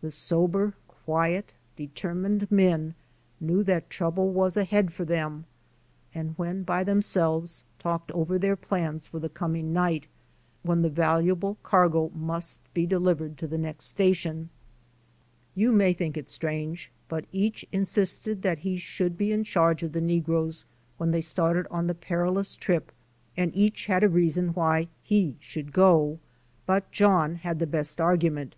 The 0.00 0.10
sober, 0.10 0.72
quiet, 1.04 1.52
determined 1.76 2.50
men 2.50 2.94
knew 3.38 3.62
that 3.64 3.90
trouble 3.90 4.30
was 4.32 4.56
ahead 4.56 4.98
of 4.98 5.06
them 5.08 5.44
and 6.14 6.32
when 6.38 6.62
by 6.62 6.82
them 6.82 7.02
selves 7.02 7.66
talked 7.78 8.10
over 8.12 8.38
their 8.38 8.56
plans 8.56 9.08
for 9.08 9.18
the 9.18 9.28
coming 9.28 9.74
night 9.74 10.06
when 10.62 10.80
the 10.80 10.88
valuable 10.88 11.58
cargo 11.62 12.08
must 12.14 12.60
be 12.72 12.86
delivered 12.86 13.36
to 13.36 13.46
the 13.46 13.58
next 13.58 13.84
station. 13.84 14.48
You 15.54 15.70
may 15.70 15.92
think 15.92 16.16
it 16.16 16.30
strange 16.30 16.90
but 17.06 17.26
each 17.30 17.62
insisted 17.70 18.40
that 18.40 18.60
he 18.60 18.78
should 18.78 19.18
be 19.18 19.32
in 19.32 19.44
charge 19.44 19.82
of 19.82 19.92
the 19.92 20.00
negroes 20.00 20.64
when 20.96 21.10
they 21.10 21.20
started 21.20 21.66
on 21.70 21.88
the 21.88 21.94
perilous 21.94 22.54
trip 22.54 22.90
and 23.36 23.54
each 23.54 23.84
had 23.84 24.02
a 24.02 24.08
good 24.08 24.14
reason 24.14 24.48
why 24.54 24.88
he 25.02 25.36
should 25.40 25.74
go 25.74 26.20
but 26.64 26.90
John 26.90 27.34
had 27.34 27.58
the 27.58 27.66
best 27.66 28.00
argument. 28.00 28.54